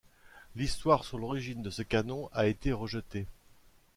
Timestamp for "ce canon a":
1.69-2.47